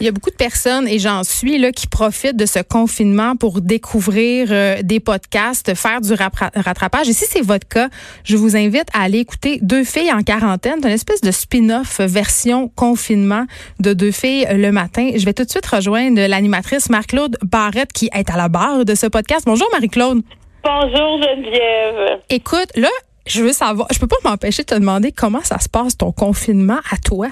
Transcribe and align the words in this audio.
Il 0.00 0.04
y 0.04 0.08
a 0.08 0.12
beaucoup 0.12 0.30
de 0.30 0.36
personnes, 0.36 0.86
et 0.86 1.00
j'en 1.00 1.24
suis, 1.24 1.58
là, 1.58 1.72
qui 1.72 1.88
profitent 1.88 2.36
de 2.36 2.46
ce 2.46 2.60
confinement 2.60 3.34
pour 3.34 3.60
découvrir 3.60 4.48
euh, 4.50 4.80
des 4.82 5.00
podcasts, 5.00 5.74
faire 5.74 6.00
du 6.00 6.12
rattrapage. 6.12 7.08
Et 7.08 7.12
si 7.12 7.24
c'est 7.24 7.40
votre 7.40 7.66
cas, 7.66 7.88
je 8.22 8.36
vous 8.36 8.56
invite 8.56 8.86
à 8.94 9.02
aller 9.02 9.18
écouter 9.18 9.58
Deux 9.60 9.82
filles 9.82 10.12
en 10.12 10.22
quarantaine. 10.22 10.76
C'est 10.80 10.88
une 10.88 10.94
espèce 10.94 11.20
de 11.20 11.32
spin-off 11.32 12.00
version 12.00 12.68
confinement 12.68 13.44
de 13.80 13.92
Deux 13.92 14.12
filles 14.12 14.46
le 14.52 14.70
matin. 14.70 15.10
Je 15.16 15.24
vais 15.24 15.32
tout 15.32 15.44
de 15.44 15.50
suite 15.50 15.66
rejoindre 15.66 16.20
l'animatrice 16.26 16.90
Marc-Claude 16.90 17.36
Barrette 17.42 17.92
qui 17.92 18.08
est 18.14 18.30
à 18.30 18.36
la 18.36 18.48
barre 18.48 18.84
de 18.84 18.94
ce 18.94 19.06
podcast. 19.06 19.42
Bonjour 19.46 19.68
Marie-Claude. 19.72 20.22
Bonjour 20.62 21.22
Geneviève. 21.22 22.20
Écoute, 22.30 22.70
là, 22.76 22.88
je 23.26 23.42
veux 23.42 23.52
savoir, 23.52 23.88
je 23.92 23.98
peux 23.98 24.06
pas 24.06 24.16
m'empêcher 24.24 24.62
de 24.62 24.68
te 24.68 24.74
demander 24.74 25.12
comment 25.12 25.42
ça 25.42 25.58
se 25.58 25.68
passe 25.68 25.96
ton 25.96 26.12
confinement 26.12 26.78
à 26.90 26.96
toi? 26.96 27.28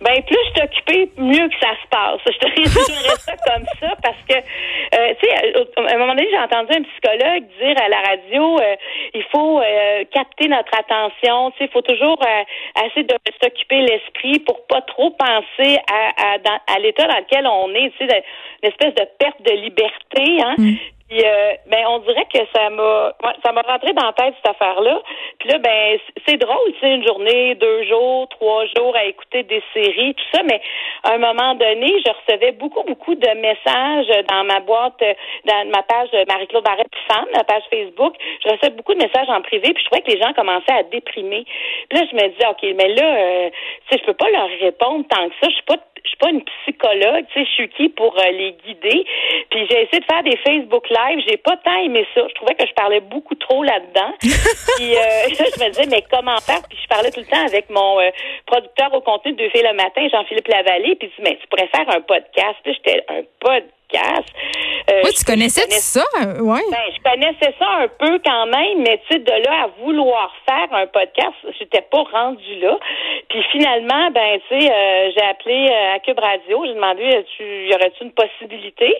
Ben 0.00 0.22
plus 0.22 0.38
je 0.48 0.60
t'occupais, 0.60 1.08
mieux 1.16 1.48
que 1.48 1.58
ça 1.60 1.72
se 1.82 1.88
passe. 1.88 2.20
Je 2.26 2.38
te 2.38 2.46
résumerais 2.60 3.16
ça 3.18 3.32
comme 3.46 3.64
ça 3.80 3.94
parce 4.02 4.22
que, 4.28 4.36
euh, 4.36 5.14
tu 5.20 5.28
sais, 5.28 5.34
à 5.34 5.94
un 5.94 5.98
moment 5.98 6.14
donné, 6.14 6.28
j'ai 6.30 6.38
entendu 6.38 6.72
un 6.72 6.82
psychologue 6.82 7.44
dire 7.60 7.76
à 7.82 7.88
la 7.88 8.00
radio, 8.00 8.58
euh, 8.60 8.76
il 9.14 9.24
faut 9.32 9.60
euh, 9.60 10.04
capter 10.12 10.48
notre 10.48 10.72
attention. 10.78 11.50
Tu 11.52 11.58
sais, 11.58 11.64
il 11.64 11.70
faut 11.70 11.82
toujours 11.82 12.18
essayer 12.84 13.04
de 13.04 13.14
s'occuper 13.42 13.80
l'esprit 13.82 14.38
pour 14.40 14.66
pas 14.66 14.82
trop 14.82 15.10
penser 15.10 15.78
à, 15.90 16.34
à, 16.34 16.74
à 16.74 16.78
l'état 16.78 17.06
dans 17.06 17.18
lequel 17.18 17.46
on 17.46 17.74
est. 17.74 17.90
Tu 17.98 18.06
sais, 18.06 18.24
une 18.62 18.68
espèce 18.68 18.94
de 18.94 19.06
perte 19.18 19.40
de 19.42 19.52
liberté. 19.52 20.42
Hein? 20.42 20.54
Mm. 20.58 20.74
Puis 21.08 21.22
euh, 21.24 21.54
ben 21.66 21.84
on 21.88 21.98
dirait 22.00 22.26
que 22.32 22.38
ça 22.54 22.68
m'a 22.70 23.12
ça 23.44 23.52
m'a 23.52 23.62
rentré 23.62 23.92
dans 23.92 24.06
la 24.06 24.12
tête 24.12 24.34
cette 24.42 24.50
affaire-là. 24.50 25.00
Puis 25.38 25.48
là, 25.48 25.58
ben 25.58 25.98
c'est 26.26 26.36
drôle, 26.36 26.72
c'est 26.80 26.94
une 26.94 27.06
journée, 27.06 27.54
deux 27.54 27.84
jours, 27.84 28.28
trois 28.30 28.64
jours 28.76 28.94
à 28.96 29.04
écouter 29.04 29.44
des 29.44 29.62
séries, 29.72 30.14
tout 30.14 30.24
ça, 30.34 30.42
mais 30.42 30.60
à 31.04 31.12
un 31.12 31.18
moment 31.18 31.54
donné, 31.54 31.92
je 32.04 32.10
recevais 32.10 32.52
beaucoup, 32.52 32.82
beaucoup 32.82 33.14
de 33.14 33.28
messages 33.28 34.24
dans 34.28 34.44
ma 34.44 34.60
boîte, 34.60 35.00
dans 35.44 35.70
ma 35.70 35.82
page 35.82 36.08
Marie-Claude 36.28 36.64
Barrette 36.64 36.86
Femme, 37.08 37.28
la 37.34 37.44
page 37.44 37.62
Facebook. 37.70 38.14
Je 38.44 38.50
recevais 38.50 38.74
beaucoup 38.74 38.94
de 38.94 39.02
messages 39.02 39.28
en 39.28 39.40
privé, 39.42 39.72
puis 39.72 39.82
je 39.82 39.88
trouvais 39.88 40.02
que 40.02 40.10
les 40.10 40.20
gens 40.20 40.32
commençaient 40.32 40.72
à 40.72 40.82
déprimer. 40.82 41.44
Puis 41.88 41.98
là, 41.98 42.06
je 42.10 42.16
me 42.16 42.28
disais, 42.30 42.46
OK, 42.48 42.62
mais 42.62 42.88
là, 42.94 43.04
euh, 43.04 43.50
tu 43.88 43.96
sais, 43.96 44.02
je 44.02 44.06
peux 44.06 44.14
pas 44.14 44.30
leur 44.30 44.48
répondre 44.60 45.04
tant 45.08 45.28
que 45.28 45.34
ça. 45.40 45.48
Je 45.48 45.54
suis 45.54 45.64
pas 45.64 45.76
suis 46.16 46.18
pas 46.18 46.30
une 46.30 46.42
psychologue, 46.44 47.24
tu 47.32 47.40
sais, 47.40 47.46
je 47.46 47.54
suis 47.54 47.68
qui 47.70 47.88
pour 47.90 48.18
euh, 48.18 48.30
les 48.30 48.52
guider. 48.64 49.04
Puis 49.50 49.66
j'ai 49.70 49.82
essayé 49.82 50.00
de 50.00 50.04
faire 50.04 50.22
des 50.22 50.36
Facebook 50.38 50.88
Live, 50.88 51.24
j'ai 51.28 51.36
pas 51.36 51.56
tant 51.58 51.76
aimé 51.82 52.06
ça. 52.14 52.22
Je 52.28 52.34
trouvais 52.34 52.54
que 52.54 52.66
je 52.66 52.72
parlais 52.74 53.00
beaucoup 53.00 53.34
trop 53.34 53.62
là-dedans. 53.62 54.12
puis 54.20 54.96
euh, 54.96 55.28
je 55.28 55.64
me 55.64 55.68
disais, 55.70 55.86
mais 55.90 56.02
comment 56.10 56.38
faire? 56.38 56.62
Puis 56.68 56.78
je 56.82 56.88
parlais 56.88 57.10
tout 57.10 57.20
le 57.20 57.26
temps 57.26 57.44
avec 57.46 57.68
mon 57.70 58.00
euh, 58.00 58.10
producteur 58.46 58.92
au 58.94 59.00
contenu 59.00 59.32
de 59.32 59.36
Deux 59.36 59.50
filles 59.50 59.66
le 59.68 59.74
matin, 59.74 60.06
Jean-Philippe 60.10 60.48
Lavallée, 60.48 60.96
puis 60.96 61.08
il 61.08 61.22
dit, 61.22 61.30
mais 61.30 61.38
tu 61.40 61.46
pourrais 61.48 61.68
faire 61.68 61.88
un 61.88 62.00
podcast. 62.00 62.56
Puis 62.64 62.74
j'étais 62.74 63.04
un 63.08 63.22
podcast 63.40 63.76
euh, 63.94 65.00
oui, 65.04 65.10
tu 65.16 65.24
connaissais 65.24 65.68
ça? 65.70 66.04
Ouais. 66.40 66.60
Ben, 66.70 66.86
je 66.94 67.10
connaissais 67.10 67.54
ça 67.58 67.66
un 67.80 67.88
peu 67.88 68.18
quand 68.24 68.46
même, 68.46 68.82
mais 68.82 69.00
tu 69.08 69.14
sais, 69.14 69.18
de 69.18 69.30
là 69.30 69.64
à 69.64 69.66
vouloir 69.82 70.32
faire 70.48 70.72
un 70.72 70.86
podcast, 70.86 71.34
j'étais 71.58 71.82
pas 71.82 72.02
rendu 72.02 72.60
là. 72.60 72.78
Puis 73.28 73.42
finalement, 73.52 74.10
ben, 74.12 74.38
tu 74.48 74.60
sais, 74.60 74.70
euh, 74.70 75.10
j'ai 75.14 75.24
appelé 75.24 75.68
euh, 75.70 75.94
à 75.96 75.98
Cube 76.00 76.18
Radio, 76.18 76.64
j'ai 76.66 76.74
demandé, 76.74 77.24
tu, 77.36 77.42
y 77.42 77.74
aurait-tu 77.74 78.04
une 78.04 78.12
possibilité? 78.12 78.94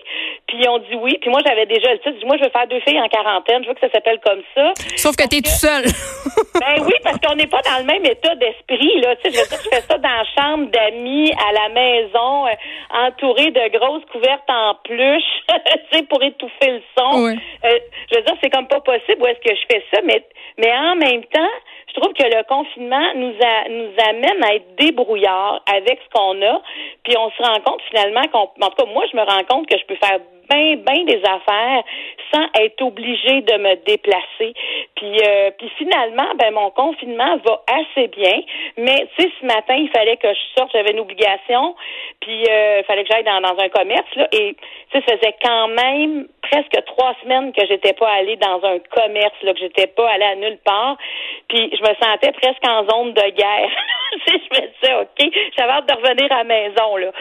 Puis 0.47 0.57
ils 0.61 0.69
ont 0.69 0.79
dit 0.79 0.95
oui. 0.95 1.17
Puis 1.21 1.29
moi, 1.29 1.41
j'avais 1.45 1.65
déjà 1.65 1.93
le 1.93 1.99
titre. 1.99 2.25
Moi, 2.25 2.37
je 2.37 2.43
veux 2.43 2.49
faire 2.49 2.67
deux 2.67 2.79
filles 2.81 2.99
en 2.99 3.07
quarantaine. 3.07 3.63
Je 3.63 3.69
veux 3.69 3.73
que 3.73 3.81
ça 3.81 3.91
s'appelle 3.91 4.19
comme 4.25 4.41
ça. 4.55 4.73
Sauf 4.95 5.15
que 5.15 5.27
tu 5.27 5.37
es 5.37 5.41
tout 5.41 5.49
seul. 5.49 5.83
ben 6.59 6.83
oui, 6.83 6.93
parce 7.03 7.17
qu'on 7.19 7.35
n'est 7.35 7.47
pas 7.47 7.61
dans 7.61 7.79
le 7.79 7.85
même 7.85 8.05
état 8.05 8.35
d'esprit, 8.35 9.01
là. 9.01 9.15
Tu 9.17 9.31
sais, 9.31 9.39
je 9.39 9.57
je 9.57 9.69
fais 9.69 9.81
ça 9.81 9.97
dans 9.97 10.09
la 10.09 10.25
chambre 10.35 10.69
d'amis, 10.71 11.31
à 11.31 11.51
la 11.53 11.69
maison, 11.69 12.45
entouré 12.93 13.51
de 13.51 13.77
grosses 13.77 14.05
couvertes 14.11 14.49
en 14.49 14.75
plus, 14.87 15.23
tu 15.49 15.97
sais, 15.97 16.03
pour 16.03 16.23
étouffer 16.23 16.71
le 16.71 16.81
son. 16.97 17.27
Euh, 17.27 17.79
je 18.11 18.17
veux 18.17 18.23
dire, 18.23 18.35
c'est 18.41 18.49
comme 18.49 18.67
pas 18.67 18.79
possible 18.79 19.21
où 19.21 19.27
est-ce 19.27 19.39
que 19.39 19.55
je 19.55 19.65
fais 19.69 19.83
ça, 19.93 20.01
mais, 20.03 20.23
mais 20.57 20.71
en 20.71 20.95
même 20.95 21.23
temps, 21.25 21.53
je 21.89 21.99
trouve 21.99 22.13
que 22.13 22.23
le 22.23 22.43
confinement 22.47 23.13
nous 23.15 23.35
a, 23.41 23.69
nous 23.69 23.91
amène 24.09 24.43
à 24.43 24.55
être 24.55 24.75
débrouillards 24.77 25.61
avec 25.73 25.99
ce 26.03 26.09
qu'on 26.17 26.41
a, 26.41 26.61
puis 27.03 27.15
on 27.17 27.29
se 27.31 27.43
rend 27.43 27.59
compte 27.61 27.81
finalement 27.89 28.23
qu'on, 28.31 28.49
en 28.63 28.69
tout 28.69 28.85
cas, 28.85 28.91
moi, 28.91 29.03
je 29.11 29.17
me 29.17 29.23
rends 29.23 29.43
compte 29.49 29.67
que 29.67 29.77
je 29.77 29.85
peux 29.85 29.95
faire 29.95 30.19
bien, 30.49 30.75
bien 30.77 31.03
des 31.03 31.21
affaires 31.23 31.83
sans 32.33 32.45
être 32.61 32.81
obligé 32.81 33.41
de 33.41 33.57
me 33.57 33.75
déplacer. 33.85 34.53
Puis, 34.97 35.15
euh, 35.21 35.51
puis 35.57 35.69
finalement, 35.77 36.27
ben 36.35 36.51
mon 36.53 36.71
confinement 36.71 37.37
va 37.45 37.61
assez 37.67 38.07
bien. 38.07 38.41
Mais 38.77 39.07
tu 39.15 39.23
sais, 39.23 39.31
ce 39.39 39.45
matin, 39.45 39.75
il 39.75 39.89
fallait 39.89 40.17
que 40.17 40.27
je 40.27 40.59
sorte, 40.59 40.71
j'avais 40.73 40.91
une 40.91 40.99
obligation, 40.99 41.75
puis 42.19 42.43
euh, 42.49 42.79
il 42.79 42.83
fallait 42.85 43.03
que 43.03 43.09
j'aille 43.11 43.23
dans, 43.23 43.41
dans 43.41 43.57
un 43.59 43.69
commerce 43.69 44.15
là, 44.15 44.27
et 44.31 44.55
ça 44.91 45.01
faisait 45.01 45.35
quand 45.43 45.67
même 45.67 46.27
presque 46.41 46.83
trois 46.87 47.13
semaines 47.21 47.53
que 47.53 47.65
j'étais 47.67 47.93
pas 47.93 48.09
allée 48.09 48.37
dans 48.37 48.59
un 48.63 48.79
commerce, 48.79 49.35
là, 49.43 49.53
que 49.53 49.59
j'étais 49.59 49.87
pas 49.87 50.09
allée 50.09 50.25
à 50.25 50.35
nulle 50.35 50.59
part. 50.65 50.97
Puis 51.47 51.71
je 51.77 51.81
me 51.81 51.95
sentais 52.01 52.31
presque 52.31 52.67
en 52.67 52.87
zone 52.89 53.13
de 53.13 53.29
guerre. 53.35 53.69
je 54.27 54.31
me 54.31 54.67
disais, 54.67 54.93
OK, 55.01 55.33
j'avais 55.57 55.71
hâte 55.71 55.87
de 55.87 55.93
revenir 55.93 56.31
à 56.31 56.37
la 56.39 56.43
maison, 56.43 56.97
là. 56.97 57.11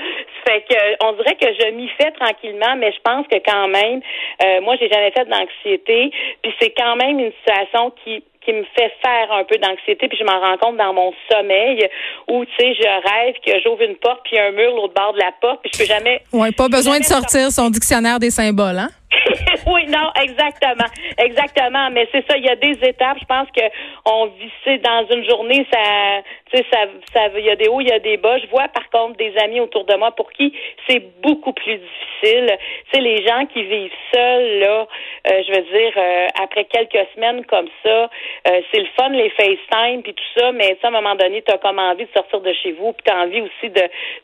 Fait 0.47 0.65
que 0.69 1.05
on 1.05 1.13
dirait 1.13 1.37
que 1.37 1.47
je 1.47 1.71
m'y 1.73 1.89
fais 2.01 2.11
tranquillement, 2.13 2.77
mais 2.77 2.93
je 2.93 3.01
pense 3.03 3.27
que 3.27 3.37
quand 3.45 3.69
même, 3.69 4.01
euh, 4.43 4.61
moi, 4.63 4.77
j'ai 4.81 4.89
jamais 4.89 5.11
fait 5.11 5.25
d'anxiété. 5.25 6.11
Puis 6.43 6.55
c'est 6.61 6.75
quand 6.77 6.97
même 6.97 7.19
une 7.19 7.33
situation 7.33 7.93
qui 8.05 8.23
qui 8.47 8.53
me 8.53 8.63
fait 8.77 8.93
faire 9.05 9.33
un 9.33 9.43
peu 9.43 9.59
d'anxiété, 9.59 10.07
puis 10.07 10.17
je 10.17 10.25
m'en 10.25 10.39
rends 10.39 10.57
compte 10.59 10.77
dans 10.77 10.95
mon 10.95 11.13
sommeil 11.31 11.85
où, 12.29 12.45
tu 12.45 12.53
sais, 12.57 12.75
je 12.75 12.83
rêve 12.87 13.35
que 13.45 13.61
j'ouvre 13.65 13.83
une 13.83 13.97
porte, 13.97 14.21
puis 14.25 14.39
un 14.39 14.53
mur 14.53 14.73
l'autre 14.77 14.95
bord 14.95 15.13
de 15.15 15.19
la 15.19 15.33
porte, 15.41 15.63
puis 15.63 15.71
je 15.75 15.79
peux 15.81 15.85
jamais... 15.85 16.23
Oui, 16.33 16.53
pas 16.53 16.69
besoin 16.69 17.01
de 17.01 17.05
sortir 17.05 17.51
son 17.51 17.69
dictionnaire 17.71 18.21
des 18.21 18.31
symboles, 18.31 18.79
hein? 18.79 18.89
oui, 19.67 19.87
non, 19.87 20.11
exactement. 20.23 20.89
Exactement. 21.19 21.91
Mais 21.91 22.09
c'est 22.13 22.25
ça, 22.29 22.37
il 22.37 22.45
y 22.45 22.49
a 22.49 22.57
des 22.57 22.79
étapes. 22.83 23.19
Je 23.21 23.27
pense 23.27 23.49
que 23.51 23.63
on 24.05 24.27
vit 24.27 24.79
dans 24.79 25.07
une 25.11 25.25
journée, 25.29 25.67
ça 25.73 26.23
tu 26.51 26.59
sais, 26.59 26.65
ça, 26.73 26.79
ça, 27.13 27.29
il 27.37 27.45
y 27.45 27.51
a 27.51 27.57
des 27.57 27.67
hauts, 27.69 27.81
il 27.81 27.89
y 27.89 27.93
a 27.93 27.99
des 27.99 28.17
bas. 28.17 28.39
Je 28.39 28.47
vois 28.47 28.69
par 28.69 28.89
contre 28.91 29.17
des 29.17 29.37
amis 29.39 29.59
autour 29.59 29.85
de 29.85 29.95
moi 29.97 30.13
pour 30.13 30.31
qui 30.31 30.53
c'est 30.89 31.03
beaucoup 31.21 31.53
plus 31.53 31.79
difficile. 31.79 32.57
Tu 32.57 32.91
sais, 32.93 33.01
les 33.01 33.27
gens 33.27 33.47
qui 33.47 33.65
vivent 33.65 33.91
seuls, 34.15 34.61
là, 34.61 34.87
euh, 35.29 35.43
je 35.47 35.53
veux 35.53 35.63
dire, 35.63 35.93
euh, 35.97 36.27
après 36.41 36.65
quelques 36.65 37.07
semaines 37.15 37.45
comme 37.47 37.69
ça, 37.85 38.11
euh, 38.49 38.61
c'est 38.71 38.81
le 38.81 38.87
fun, 38.97 39.09
les 39.09 39.31
FaceTime 39.31 40.03
puis 40.03 40.15
tout 40.15 40.41
ça, 40.41 40.53
mais 40.53 40.77
à 40.81 40.87
un 40.87 40.91
moment 40.91 41.17
donné, 41.17 41.43
tu 41.43 41.53
as 41.53 41.59
comme 41.59 41.81
envie 41.81 42.05
de 42.05 42.13
sortir 42.15 42.41
de 42.41 42.53
chez 42.53 42.73
vous, 42.73 42.93
puis 42.93 43.05
tu 43.05 43.13
as 43.13 43.19
envie 43.19 43.41
aussi 43.41 43.71
de, 43.71 43.83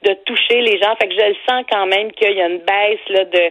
de 0.09 0.15
toucher 0.25 0.61
les 0.61 0.79
gens. 0.79 0.95
Fait 1.01 1.09
que 1.09 1.15
je 1.15 1.27
le 1.27 1.37
sens 1.49 1.65
quand 1.71 1.87
même 1.87 2.13
qu'il 2.13 2.33
y 2.33 2.41
a 2.41 2.47
une 2.47 2.59
baisse 2.59 3.09
là, 3.09 3.25
de 3.25 3.51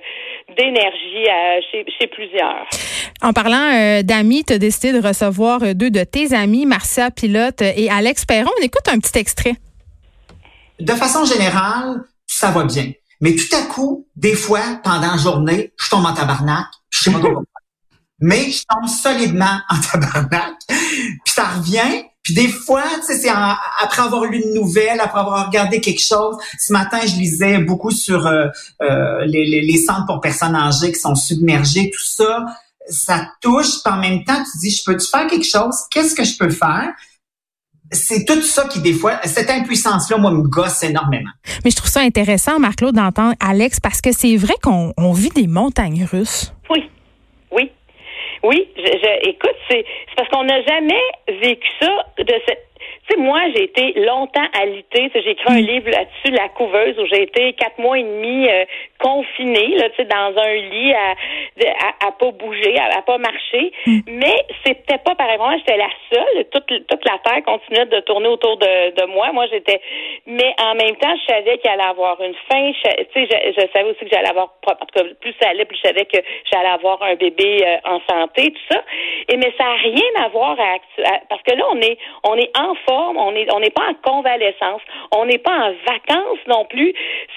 d'énergie 0.55 1.29
chez, 1.71 1.85
chez 1.99 2.07
plusieurs. 2.07 2.67
En 3.21 3.33
parlant 3.33 4.01
d'amis, 4.03 4.43
tu 4.43 4.53
as 4.53 4.57
décidé 4.57 4.93
de 4.93 5.05
recevoir 5.05 5.75
deux 5.75 5.89
de 5.89 6.03
tes 6.03 6.33
amis, 6.33 6.65
Marcia 6.65 7.11
Pilote 7.11 7.61
et 7.61 7.89
Alex 7.89 8.25
Perron 8.25 8.51
écoute 8.61 8.87
un 8.87 8.99
petit 8.99 9.17
extrait. 9.19 9.55
De 10.79 10.93
façon 10.93 11.25
générale, 11.25 12.03
ça 12.25 12.49
va 12.49 12.63
bien. 12.63 12.91
Mais 13.21 13.35
tout 13.35 13.55
à 13.55 13.61
coup, 13.61 14.07
des 14.15 14.35
fois, 14.35 14.79
pendant 14.83 15.11
la 15.11 15.17
journée, 15.17 15.73
je 15.79 15.89
tombe 15.89 16.05
en 16.05 16.13
tabarnak, 16.13 16.65
je 16.89 17.03
sais 17.03 17.11
pas 17.11 17.19
pourquoi. 17.21 17.43
Mais 18.19 18.51
je 18.51 18.63
tombe 18.67 18.87
solidement 18.87 19.59
en 19.69 19.79
tabarnak, 19.79 20.55
puis 20.67 21.33
ça 21.33 21.45
revient, 21.45 22.05
puis 22.23 22.33
des 22.33 22.47
fois, 22.47 22.83
tu 22.99 23.07
sais, 23.07 23.19
c'est 23.19 23.29
après 23.29 24.03
avoir 24.03 24.25
lu 24.25 24.41
une 24.43 24.53
nouvelle, 24.53 24.99
après 24.99 25.19
avoir 25.19 25.47
regardé 25.47 25.81
quelque 25.81 26.01
chose. 26.01 26.37
Ce 26.59 26.71
matin, 26.71 26.99
je 27.01 27.15
lisais 27.15 27.57
beaucoup 27.59 27.91
sur 27.91 28.27
euh, 28.27 28.47
euh, 28.81 29.25
les, 29.25 29.45
les, 29.45 29.61
les, 29.61 29.77
centres 29.77 30.05
pour 30.05 30.21
personnes 30.21 30.55
âgées 30.55 30.91
qui 30.91 30.99
sont 30.99 31.15
submergées, 31.15 31.89
tout 31.91 32.03
ça. 32.03 32.45
Ça 32.87 33.27
touche, 33.41 33.83
puis 33.83 33.93
en 33.93 33.97
même 33.97 34.23
temps, 34.23 34.43
tu 34.43 34.57
dis, 34.59 34.71
je 34.71 34.83
peux-tu 34.83 35.07
faire 35.07 35.27
quelque 35.27 35.45
chose? 35.45 35.75
Qu'est-ce 35.89 36.13
que 36.13 36.23
je 36.23 36.37
peux 36.37 36.49
faire? 36.49 36.93
c'est 37.91 38.25
tout 38.25 38.41
ça 38.41 38.65
qui, 38.67 38.79
des 38.79 38.93
fois, 38.93 39.19
cette 39.25 39.49
impuissance-là, 39.49 40.17
moi, 40.17 40.31
me 40.31 40.43
gosse 40.43 40.83
énormément. 40.83 41.29
Mais 41.63 41.71
je 41.71 41.75
trouve 41.75 41.89
ça 41.89 42.01
intéressant, 42.01 42.59
Marc-Claude, 42.59 42.95
d'entendre 42.95 43.35
Alex, 43.39 43.79
parce 43.79 44.01
que 44.01 44.11
c'est 44.13 44.37
vrai 44.37 44.53
qu'on 44.63 45.13
vit 45.13 45.29
des 45.29 45.47
montagnes 45.47 46.07
russes. 46.09 46.53
Oui, 46.69 46.89
oui. 47.51 47.71
Oui, 48.43 48.67
je, 48.75 49.29
écoute, 49.29 49.55
c'est 49.69 49.85
parce 50.15 50.27
qu'on 50.29 50.43
n'a 50.43 50.61
jamais 50.63 51.01
vécu 51.27 51.69
ça 51.79 52.05
de 52.17 52.33
cette 52.47 52.71
tu 53.07 53.15
sais, 53.15 53.21
moi, 53.21 53.41
j'ai 53.53 53.63
été 53.63 53.93
longtemps 53.99 54.45
alitée. 54.59 55.11
J'ai 55.13 55.31
écrit 55.31 55.53
un 55.53 55.61
mm. 55.61 55.65
livre 55.65 55.89
là-dessus, 55.89 56.31
La 56.31 56.49
couveuse, 56.49 56.97
où 56.99 57.05
j'ai 57.05 57.23
été 57.23 57.53
quatre 57.53 57.77
mois 57.79 57.97
et 57.97 58.03
demi 58.03 58.47
euh, 58.47 58.65
là, 59.39 59.89
dans 60.05 60.41
un 60.41 60.53
lit 60.53 60.93
à, 60.93 61.15
à, 62.07 62.11
pas 62.11 62.31
bouger, 62.31 62.77
à, 62.77 63.01
pas 63.01 63.17
marcher. 63.17 63.71
Mm. 63.85 63.99
Mais 64.07 64.45
c'était 64.65 64.97
pas 64.99 65.15
pareil. 65.15 65.37
Moi, 65.37 65.57
j'étais 65.57 65.77
la 65.77 65.89
seule. 66.11 66.45
Toute, 66.51 66.87
toute 66.87 67.05
la 67.05 67.17
terre 67.19 67.43
continuait 67.45 67.85
de 67.85 67.99
tourner 68.01 68.27
autour 68.27 68.57
de, 68.57 68.95
de 68.95 69.05
moi. 69.07 69.31
Moi, 69.31 69.45
j'étais. 69.51 69.81
Mais 70.25 70.53
en 70.59 70.75
même 70.75 70.95
temps, 70.97 71.15
je 71.15 71.33
savais 71.33 71.57
qu'il 71.57 71.69
allait 71.69 71.83
avoir 71.83 72.21
une 72.21 72.35
fin. 72.49 72.71
Je, 72.71 73.03
je, 73.15 73.67
savais 73.73 73.89
aussi 73.89 73.99
que 73.99 74.09
j'allais 74.11 74.29
avoir. 74.29 74.49
En 74.65 74.85
tout 74.85 74.85
cas, 74.93 75.03
plus 75.19 75.33
ça 75.41 75.49
allait, 75.49 75.65
plus 75.65 75.77
je 75.77 75.87
savais 75.87 76.05
que 76.05 76.17
j'allais 76.51 76.69
avoir 76.69 77.01
un 77.03 77.15
bébé 77.15 77.65
euh, 77.65 77.77
en 77.85 77.99
santé, 78.09 78.51
tout 78.51 78.75
ça. 78.75 78.83
Et 79.29 79.37
mais 79.37 79.53
ça 79.57 79.63
n'a 79.63 79.75
rien 79.75 80.25
à 80.25 80.27
voir 80.29 80.57
à, 80.59 80.77
parce 81.29 81.41
que 81.43 81.55
là, 81.55 81.63
on 81.71 81.81
est 81.81 81.97
on 82.23 82.35
est 82.35 82.51
en 82.57 82.75
forme, 82.87 83.17
on 83.17 83.35
est 83.35 83.51
on 83.53 83.59
n'est 83.59 83.69
pas 83.69 83.87
en 83.89 83.93
convalescence, 83.93 84.81
on 85.15 85.25
n'est 85.25 85.37
pas 85.37 85.51
en 85.51 85.73
vacances 85.87 86.39
non 86.47 86.65
plus. 86.65 86.93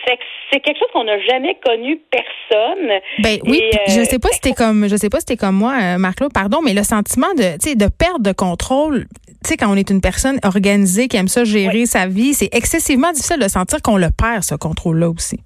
C'est 0.06 0.19
c'est 0.50 0.61
quelque 0.61 0.79
chose 0.79 0.90
qu'on 0.93 1.05
n'a 1.05 1.19
jamais 1.20 1.56
connu 1.64 1.84
personne. 2.11 2.91
Ben 3.23 3.39
oui, 3.45 3.61
je 3.89 4.01
euh, 4.01 4.05
sais 4.05 4.19
pas 4.19 4.29
si 4.33 4.41
t'es 4.41 4.53
comme 4.53 4.89
je 4.89 4.97
sais 4.97 5.11
pas 5.11 5.21
si 5.21 5.27
t'es 5.27 5.37
comme 5.37 5.57
moi, 5.57 5.75
euh, 5.81 5.99
Marc-Claude, 5.99 6.33
pardon, 6.33 6.61
mais 6.63 6.75
le 6.75 6.83
sentiment 6.83 7.33
de 7.37 7.55
tu 7.55 7.71
sais 7.71 7.75
de 7.75 7.89
perte 7.89 8.23
de 8.23 8.33
contrôle 8.33 9.07
tu 9.45 9.51
sais, 9.51 9.57
quand 9.59 9.71
on 9.71 9.77
est 9.77 9.91
une 9.91 10.01
personne 10.01 10.39
organisée 10.43 11.07
qui 11.07 11.19
aime 11.19 11.29
ça 11.29 11.45
gérer 11.45 11.85
sa 11.85 12.07
vie, 12.07 12.33
c'est 12.33 12.49
excessivement 12.53 13.13
difficile 13.13 13.39
de 13.39 13.49
sentir 13.49 13.83
qu'on 13.83 13.99
le 13.99 14.09
perd, 14.09 14.43
ce 14.43 14.55
contrôle-là 14.55 15.11
aussi. 15.11 15.39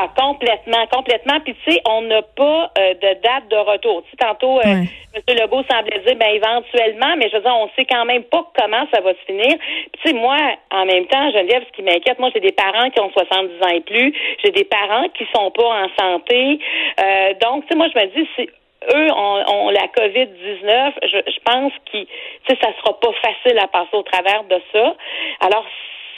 Ah, 0.00 0.06
complètement, 0.16 0.86
complètement. 0.92 1.40
Puis 1.40 1.56
tu 1.64 1.72
sais, 1.72 1.82
on 1.84 2.02
n'a 2.02 2.22
pas 2.22 2.70
euh, 2.78 2.94
de 2.94 3.20
date 3.20 3.48
de 3.50 3.56
retour. 3.56 4.04
Tu 4.04 4.10
sais, 4.10 4.16
tantôt, 4.16 4.60
euh, 4.60 4.62
M. 4.62 4.86
Legault 5.26 5.64
semblait 5.68 5.98
dire, 6.06 6.14
ben 6.14 6.30
éventuellement, 6.34 7.16
mais 7.16 7.28
je 7.28 7.36
veux 7.36 7.42
dire, 7.42 7.56
on 7.56 7.68
sait 7.76 7.84
quand 7.84 8.04
même 8.04 8.22
pas 8.22 8.44
comment 8.56 8.86
ça 8.94 9.00
va 9.00 9.10
se 9.10 9.24
finir. 9.26 9.58
Puis 9.58 10.00
tu 10.00 10.10
sais, 10.10 10.14
moi, 10.14 10.36
en 10.70 10.86
même 10.86 11.06
temps, 11.06 11.32
Geneviève, 11.32 11.64
ce 11.66 11.72
qui 11.72 11.82
m'inquiète, 11.82 12.20
moi, 12.20 12.30
j'ai 12.32 12.38
des 12.38 12.52
parents 12.52 12.88
qui 12.90 13.00
ont 13.00 13.10
70 13.10 13.60
ans 13.60 13.74
et 13.74 13.80
plus. 13.80 14.14
J'ai 14.44 14.52
des 14.52 14.62
parents 14.62 15.08
qui 15.08 15.26
sont 15.34 15.50
pas 15.50 15.66
en 15.66 15.88
santé. 15.98 16.60
Euh, 17.00 17.34
donc, 17.42 17.62
tu 17.62 17.70
sais, 17.70 17.74
moi, 17.74 17.88
je 17.92 17.98
me 17.98 18.06
dis, 18.14 18.28
c'est 18.36 18.48
eux 18.94 19.12
ont, 19.12 19.70
la 19.70 19.88
COVID-19, 19.88 20.92
je, 21.02 21.18
je 21.26 21.40
pense 21.44 21.72
que 21.92 21.98
ça 22.46 22.68
sera 22.78 23.00
pas 23.00 23.12
facile 23.20 23.58
à 23.58 23.66
passer 23.66 23.94
au 23.94 24.02
travers 24.04 24.44
de 24.44 24.62
ça. 24.72 24.94
Alors, 25.40 25.66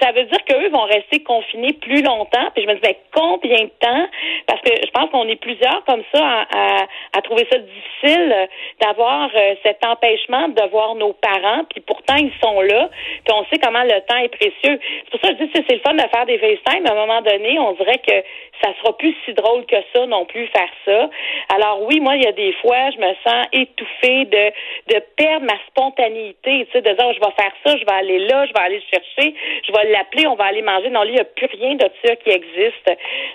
ça 0.01 0.13
veut 0.13 0.25
dire 0.25 0.45
qu'eux 0.45 0.69
vont 0.71 0.85
rester 0.85 1.23
confinés 1.23 1.73
plus 1.75 2.03
longtemps. 2.03 2.51
Puis 2.55 2.65
je 2.65 2.69
me 2.69 2.75
disais, 2.75 2.99
combien 3.13 3.65
de 3.65 3.73
temps? 3.81 4.07
Parce 4.47 4.61
que 4.63 4.71
je 4.85 4.91
pense 4.91 5.11
qu'on 5.11 5.29
est 5.29 5.41
plusieurs 5.41 5.85
comme 5.85 6.03
ça 6.13 6.47
à, 6.51 6.87
à, 7.17 7.23
trouver 7.23 7.47
ça 7.51 7.59
difficile 7.59 8.49
d'avoir 8.81 9.31
euh, 9.35 9.55
cet 9.63 9.85
empêchement 9.85 10.49
de 10.49 10.63
voir 10.71 10.95
nos 10.95 11.13
parents. 11.13 11.65
Puis 11.71 11.81
pourtant, 11.81 12.17
ils 12.17 12.33
sont 12.43 12.61
là. 12.61 12.89
Puis 13.25 13.35
on 13.35 13.45
sait 13.47 13.59
comment 13.63 13.83
le 13.83 14.01
temps 14.07 14.19
est 14.19 14.29
précieux. 14.29 14.81
C'est 15.05 15.11
pour 15.11 15.21
ça 15.21 15.35
que 15.35 15.39
je 15.41 15.45
dis 15.45 15.65
c'est 15.69 15.75
le 15.75 15.81
fun 15.81 15.95
de 15.95 16.09
faire 16.09 16.27
des 16.27 16.39
FaceTime. 16.39 16.87
À 16.87 16.93
un 16.93 17.07
moment 17.07 17.21
donné, 17.23 17.59
on 17.59 17.73
dirait 17.73 17.99
que 17.99 18.25
ça 18.63 18.71
sera 18.81 18.97
plus 18.97 19.15
si 19.25 19.33
drôle 19.35 19.65
que 19.67 19.77
ça 19.95 20.07
non 20.07 20.25
plus 20.27 20.47
faire 20.49 20.71
ça. 20.85 21.11
Alors 21.55 21.83
oui, 21.83 22.01
moi, 22.01 22.17
il 22.17 22.23
y 22.23 22.27
a 22.27 22.33
des 22.33 22.53
fois, 22.55 22.91
je 22.91 22.99
me 22.99 23.15
sens 23.25 23.47
étouffée 23.53 24.25
de, 24.27 24.95
de 24.95 25.01
perdre 25.17 25.47
ma 25.47 25.59
spontanéité, 25.69 26.67
tu 26.67 26.73
sais, 26.73 26.83
de 26.83 26.91
dire, 26.91 27.07
oh, 27.07 27.13
je 27.15 27.21
vais 27.21 27.35
faire 27.37 27.53
ça, 27.65 27.77
je 27.77 27.85
vais 27.85 27.93
aller 27.93 28.19
là, 28.27 28.47
je 28.47 28.53
vais 28.53 28.61
aller 28.61 28.83
chercher, 28.93 29.35
je 29.67 29.73
vais 29.73 29.90
l'appeler, 29.91 30.27
on 30.27 30.35
va 30.35 30.45
aller 30.45 30.63
manger. 30.63 30.91
Non, 30.91 31.03
là, 31.03 31.09
il 31.09 31.15
n'y 31.15 31.21
a 31.21 31.25
plus 31.25 31.47
rien 31.47 31.75
de 31.75 31.89
ça 32.05 32.17
qui 32.17 32.31
existe. 32.31 32.91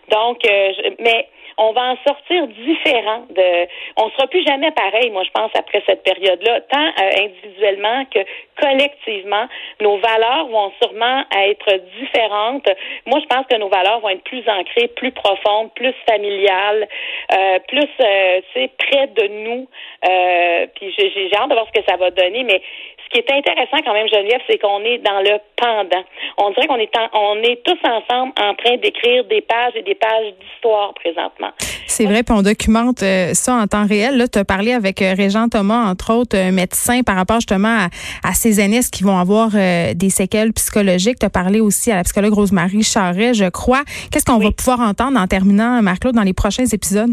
Donc, 0.09 0.45
euh, 0.45 0.71
mais 0.99 1.27
on 1.57 1.71
va 1.71 1.91
en 1.91 1.97
sortir 2.05 2.47
différent 2.47 3.25
de 3.29 3.67
on 3.97 4.09
sera 4.11 4.27
plus 4.27 4.43
jamais 4.45 4.71
pareil 4.71 5.09
moi 5.11 5.23
je 5.23 5.31
pense 5.31 5.51
après 5.55 5.81
cette 5.85 6.03
période-là 6.03 6.61
tant 6.61 6.87
euh, 6.87 7.23
individuellement 7.23 8.05
que 8.05 8.19
collectivement 8.59 9.47
nos 9.81 9.97
valeurs 9.97 10.47
vont 10.47 10.71
sûrement 10.81 11.23
être 11.31 11.81
différentes 11.99 12.67
moi 13.05 13.19
je 13.21 13.25
pense 13.27 13.45
que 13.49 13.55
nos 13.57 13.69
valeurs 13.69 13.99
vont 13.99 14.09
être 14.09 14.23
plus 14.23 14.43
ancrées 14.47 14.89
plus 14.89 15.11
profondes 15.11 15.73
plus 15.75 15.93
familiales 16.09 16.87
euh, 17.33 17.59
plus 17.67 17.89
euh, 18.01 18.41
près 18.77 19.07
de 19.07 19.27
nous 19.27 19.67
euh, 20.07 20.67
puis 20.75 20.93
j'ai 20.97 21.29
hâte 21.35 21.49
de 21.49 21.53
voir 21.53 21.67
ce 21.73 21.79
que 21.79 21.85
ça 21.87 21.97
va 21.97 22.11
donner 22.11 22.43
mais 22.43 22.61
ce 23.05 23.09
qui 23.09 23.19
est 23.19 23.31
intéressant 23.31 23.77
quand 23.85 23.93
même, 23.93 24.07
Geneviève, 24.07 24.41
c'est 24.49 24.57
qu'on 24.57 24.83
est 24.83 24.97
dans 24.99 25.19
le 25.19 25.37
pendant. 25.57 26.03
On 26.37 26.49
dirait 26.51 26.67
qu'on 26.67 26.77
est 26.77 26.91
on 27.13 27.41
est 27.43 27.63
tous 27.63 27.79
ensemble 27.87 28.33
en 28.39 28.53
train 28.55 28.77
d'écrire 28.77 29.23
des 29.25 29.41
pages 29.41 29.73
et 29.75 29.83
des 29.83 29.95
pages 29.95 30.33
d'histoire 30.39 30.93
présentement. 30.95 31.44
C'est 31.87 32.05
vrai, 32.05 32.23
puis 32.23 32.35
on 32.35 32.41
documente 32.41 33.03
euh, 33.03 33.33
ça 33.33 33.55
en 33.55 33.67
temps 33.67 33.85
réel. 33.85 34.17
Là, 34.17 34.27
tu 34.27 34.39
as 34.39 34.45
parlé 34.45 34.73
avec 34.73 35.01
euh, 35.01 35.13
Régent 35.15 35.47
Thomas, 35.47 35.85
entre 35.85 36.13
autres, 36.13 36.51
médecin, 36.51 37.03
par 37.03 37.15
rapport 37.15 37.37
justement 37.37 37.87
à, 38.23 38.33
ces 38.33 38.59
aînés 38.59 38.81
qui 38.91 39.03
vont 39.03 39.17
avoir 39.17 39.51
euh, 39.53 39.93
des 39.93 40.09
séquelles 40.09 40.51
psychologiques? 40.53 41.19
Tu 41.19 41.25
as 41.25 41.29
parlé 41.29 41.59
aussi 41.61 41.91
à 41.91 41.95
la 41.95 42.03
psychologue 42.03 42.33
Rosemary 42.33 42.83
Charret, 42.83 43.33
je 43.33 43.45
crois. 43.45 43.83
Qu'est-ce 44.11 44.25
qu'on 44.25 44.39
va 44.39 44.51
pouvoir 44.51 44.81
entendre 44.81 45.19
en 45.19 45.27
terminant, 45.27 45.81
Marc-Claude, 45.81 46.15
dans 46.15 46.23
les 46.23 46.33
prochains 46.33 46.65
épisodes? 46.65 47.11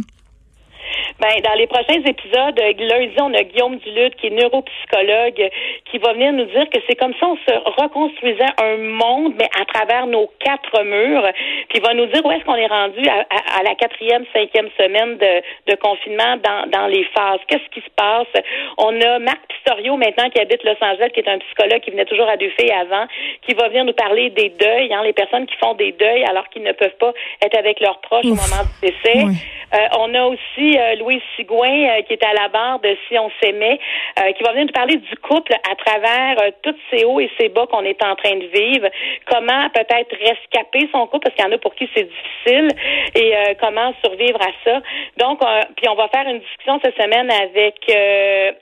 Ben, 1.23 1.41
dans 1.45 1.55
les 1.55 1.69
prochains 1.69 2.03
épisodes, 2.03 2.59
euh, 2.59 2.73
lundi, 2.79 3.15
on 3.21 3.33
a 3.33 3.45
Guillaume 3.45 3.77
Duluth, 3.77 4.17
qui 4.17 4.27
est 4.27 4.31
neuropsychologue, 4.31 5.51
qui 5.85 5.99
va 5.99 6.15
venir 6.15 6.33
nous 6.33 6.47
dire 6.47 6.69
que 6.69 6.81
c'est 6.89 6.97
comme 6.97 7.15
ça 7.21 7.29
on 7.29 7.37
se 7.37 7.81
reconstruisait 7.81 8.51
un 8.61 8.77
monde, 8.79 9.35
mais 9.39 9.49
à 9.55 9.65
travers 9.67 10.09
nos 10.09 10.29
quatre 10.41 10.83
murs. 10.83 11.25
Puis 11.69 11.79
il 11.79 11.83
va 11.83 11.95
nous 11.95 12.07
dire 12.07 12.27
où 12.27 12.33
est-ce 12.33 12.45
qu'on 12.45 12.57
est 12.57 12.67
rendu 12.67 13.07
à, 13.09 13.63
la 13.63 13.77
quatrième, 13.77 14.25
cinquième 14.33 14.69
semaine 14.77 15.17
de, 15.19 15.73
de 15.73 15.77
confinement 15.77 16.39
dans, 16.43 16.69
dans 16.71 16.89
les 16.89 17.05
phases. 17.15 17.39
Qu'est-ce 17.47 17.71
qui 17.71 17.83
se 17.83 17.91
passe? 17.95 18.43
On 18.79 19.01
a 19.01 19.21
Marc 19.21 19.47
Pistorio 19.47 19.97
maintenant 19.97 20.29
qui 20.29 20.41
habite 20.41 20.65
Los 20.65 20.75
Angeles, 20.81 21.11
qui 21.15 21.21
est 21.21 21.29
un 21.29 21.39
psychologue 21.39 21.83
qui 21.83 21.93
venait 21.93 22.05
toujours 22.05 22.29
à 22.29 22.37
deux 22.37 22.51
filles 22.59 22.73
avant, 22.73 23.07
qui 23.47 23.55
va 23.55 23.69
venir 23.69 23.85
nous 23.85 23.93
parler 23.93 24.31
des 24.31 24.49
deuils, 24.49 24.93
hein, 24.93 25.03
les 25.05 25.13
personnes 25.13 25.47
qui 25.47 25.55
font 25.63 25.75
des 25.75 25.93
deuils 25.93 26.25
alors 26.25 26.49
qu'ils 26.49 26.65
ne 26.65 26.73
peuvent 26.73 26.99
pas 26.99 27.13
être 27.45 27.57
avec 27.57 27.79
leurs 27.79 28.01
proches 28.01 28.25
au 28.25 28.35
moment 28.35 28.67
du 28.83 28.91
décès. 28.91 29.25
Euh, 29.75 29.79
on 29.99 30.15
a 30.15 30.25
aussi 30.27 30.77
euh, 30.77 30.97
Sigouin 31.37 31.69
euh, 31.69 32.03
qui 32.03 32.15
est 32.15 32.25
à 32.25 32.33
la 32.35 32.49
barre 32.49 32.81
de 32.81 32.97
Si 33.09 33.19
on 33.19 33.31
s'aimait, 33.43 33.79
qui 34.37 34.43
va 34.43 34.53
venir 34.53 34.67
nous 34.67 34.73
parler 34.73 34.97
du 34.97 35.17
couple 35.17 35.53
à 35.53 35.75
travers 35.75 36.37
tous 36.63 36.77
ces 36.91 37.05
hauts 37.05 37.21
et 37.21 37.31
ces 37.39 37.49
bas 37.49 37.67
qu'on 37.67 37.85
est 37.85 38.03
en 38.05 38.15
train 38.15 38.37
de 38.37 38.47
vivre. 38.47 38.89
Comment 39.27 39.69
peut-être 39.71 40.15
rescaper 40.17 40.89
son 40.93 41.07
couple 41.07 41.25
parce 41.25 41.37
qu'il 41.37 41.45
y 41.45 41.49
en 41.49 41.53
a 41.53 41.59
pour 41.59 41.75
qui 41.75 41.89
c'est 41.95 42.09
difficile 42.09 42.69
et 43.15 43.35
comment 43.61 43.93
survivre 44.05 44.41
à 44.41 44.51
ça. 44.65 44.81
Donc, 45.19 45.41
puis 45.77 45.89
on 45.89 45.95
va 45.95 46.09
faire 46.09 46.29
une 46.29 46.41
discussion 46.41 46.81
cette 46.85 47.01
semaine 47.01 47.31
avec 47.31 47.79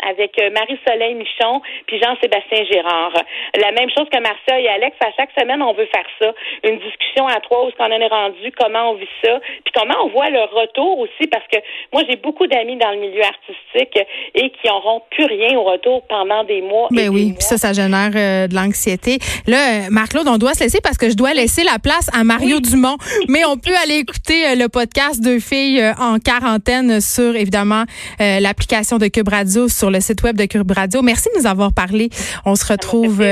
avec 0.07 0.41
Marie-Soleil 0.53 1.15
Michon 1.15 1.61
puis 1.87 2.01
Jean-Sébastien 2.01 2.65
Gérard. 2.71 3.13
La 3.57 3.73
même 3.73 3.91
chose 3.91 4.09
que 4.13 4.21
Marcia 4.21 4.61
et 4.61 4.69
Alex. 4.69 4.97
À 5.01 5.11
chaque 5.17 5.31
semaine, 5.39 5.63
on 5.63 5.73
veut 5.73 5.87
faire 5.87 6.07
ça. 6.21 6.33
Une 6.65 6.79
discussion 6.79 7.27
à 7.27 7.41
trois 7.41 7.67
où 7.67 7.71
ce 7.71 7.77
qu'on 7.77 7.85
en 7.85 8.01
est 8.01 8.07
rendu, 8.07 8.53
comment 8.53 8.91
on 8.91 8.95
vit 8.95 9.09
ça, 9.25 9.41
puis 9.65 9.73
comment 9.75 9.95
on 10.05 10.09
voit 10.09 10.31
le 10.31 10.43
retour 10.43 10.99
aussi 11.01 11.27
parce 11.31 11.47
que 11.49 11.59
moi, 11.93 12.03
j'ai 12.09 12.17
beaucoup 12.17 12.30
d'amis 12.47 12.77
dans 12.77 12.91
le 12.91 13.01
milieu 13.01 13.23
artistique 13.23 13.99
et 14.35 14.51
qui 14.51 14.67
n'auront 14.67 15.03
plus 15.11 15.25
rien 15.25 15.59
au 15.59 15.65
retour 15.65 16.03
pendant 16.09 16.45
des 16.45 16.63
mois. 16.63 16.89
Mais 16.91 17.05
ben 17.05 17.15
oui, 17.15 17.33
puis 17.33 17.45
ça, 17.45 17.59
ça 17.59 17.73
génère 17.73 18.11
euh, 18.15 18.47
de 18.47 18.55
l'anxiété. 18.55 19.19
Là, 19.47 19.57
euh, 19.57 19.87
Marc-Claude, 19.91 20.29
on 20.29 20.39
doit 20.39 20.55
se 20.55 20.61
laisser 20.61 20.81
parce 20.83 20.97
que 20.99 21.11
je 21.11 21.15
dois 21.15 21.35
laisser 21.35 21.65
la 21.65 21.79
place 21.79 22.09
à 22.13 22.25
Mario 22.25 22.61
Dumont. 22.61 22.97
Mais 23.29 23.45
on 23.45 23.57
peut 23.57 23.75
aller 23.83 23.97
écouter 23.97 24.49
euh, 24.49 24.55
le 24.55 24.69
podcast 24.69 25.23
Deux 25.23 25.41
filles 25.41 25.83
en 25.99 26.19
quarantaine 26.19 27.01
sur, 27.01 27.37
évidemment, 27.37 27.85
l'application 28.19 28.99
de 28.99 29.07
Cube 29.09 29.29
Radio 29.29 29.69
sur 29.69 29.91
le 29.91 30.01
site 30.01 30.23
web 30.23 30.37
de 30.37 30.45
Cube 30.45 30.71
Radio. 30.71 31.03
Merci 31.03 31.29
de 31.35 31.41
nous 31.41 31.47
avoir 31.47 31.73
parlé. 31.73 32.11
On 32.45 32.55
se 32.55 32.67
retrouve 32.67 33.23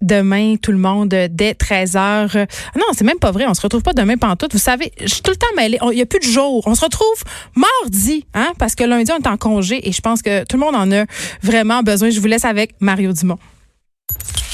demain, 0.00 0.56
tout 0.56 0.72
le 0.72 0.78
monde, 0.78 1.08
dès 1.08 1.54
13 1.54 1.94
h. 1.94 2.46
Non, 2.76 2.86
c'est 2.92 3.04
même 3.04 3.18
pas 3.18 3.30
vrai. 3.30 3.46
On 3.48 3.54
se 3.54 3.62
retrouve 3.62 3.82
pas 3.82 3.92
demain 3.92 4.16
pantoute. 4.16 4.52
Vous 4.52 4.58
savez, 4.58 4.92
je 5.00 5.06
suis 5.06 5.22
tout 5.22 5.30
le 5.30 5.36
temps 5.36 5.46
mêlée. 5.56 5.78
Il 5.82 5.96
n'y 5.96 6.02
a 6.02 6.06
plus 6.06 6.20
de 6.20 6.24
jour. 6.24 6.62
On 6.66 6.74
se 6.74 6.84
retrouve 6.84 7.22
mardi, 7.54 8.26
hein, 8.40 8.52
parce 8.58 8.74
que 8.74 8.84
lundi, 8.84 9.10
on 9.12 9.22
est 9.22 9.28
en 9.28 9.36
congé 9.36 9.88
et 9.88 9.92
je 9.92 10.00
pense 10.00 10.22
que 10.22 10.44
tout 10.44 10.56
le 10.56 10.64
monde 10.64 10.74
en 10.74 10.90
a 10.92 11.04
vraiment 11.42 11.82
besoin. 11.82 12.10
Je 12.10 12.20
vous 12.20 12.26
laisse 12.26 12.44
avec 12.44 12.74
Mario 12.80 13.12
Dumont. 13.12 13.38